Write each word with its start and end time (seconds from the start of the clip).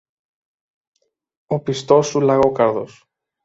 Ο 1.45 1.61
πιστός 1.61 2.07
σου 2.07 2.21
Λαγόκαρδος 2.21 3.05